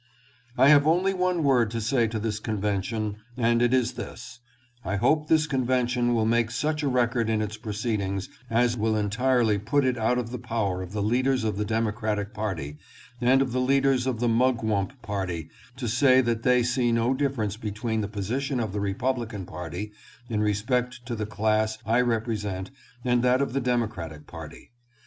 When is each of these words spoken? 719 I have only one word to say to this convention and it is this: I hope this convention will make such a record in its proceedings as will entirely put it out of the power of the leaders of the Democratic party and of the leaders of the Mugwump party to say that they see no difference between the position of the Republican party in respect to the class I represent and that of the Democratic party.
719 0.55 0.65
I 0.65 0.73
have 0.73 0.87
only 0.87 1.13
one 1.13 1.43
word 1.43 1.69
to 1.69 1.79
say 1.79 2.07
to 2.07 2.17
this 2.17 2.39
convention 2.39 3.17
and 3.37 3.61
it 3.61 3.71
is 3.71 3.93
this: 3.93 4.39
I 4.83 4.95
hope 4.95 5.27
this 5.27 5.45
convention 5.45 6.15
will 6.15 6.25
make 6.25 6.49
such 6.49 6.81
a 6.81 6.87
record 6.87 7.29
in 7.29 7.39
its 7.39 7.55
proceedings 7.55 8.27
as 8.49 8.75
will 8.75 8.95
entirely 8.95 9.59
put 9.59 9.85
it 9.85 9.99
out 9.99 10.17
of 10.17 10.31
the 10.31 10.39
power 10.39 10.81
of 10.81 10.93
the 10.93 11.03
leaders 11.03 11.43
of 11.43 11.55
the 11.55 11.65
Democratic 11.65 12.33
party 12.33 12.79
and 13.21 13.43
of 13.43 13.51
the 13.51 13.61
leaders 13.61 14.07
of 14.07 14.19
the 14.19 14.27
Mugwump 14.27 14.99
party 15.03 15.51
to 15.77 15.87
say 15.87 16.19
that 16.19 16.41
they 16.41 16.63
see 16.63 16.91
no 16.91 17.13
difference 17.13 17.55
between 17.55 18.01
the 18.01 18.07
position 18.07 18.59
of 18.59 18.73
the 18.73 18.79
Republican 18.81 19.45
party 19.45 19.91
in 20.31 20.41
respect 20.41 21.05
to 21.05 21.13
the 21.15 21.27
class 21.27 21.77
I 21.85 22.01
represent 22.01 22.71
and 23.05 23.21
that 23.21 23.39
of 23.39 23.53
the 23.53 23.61
Democratic 23.61 24.25
party. 24.25 24.71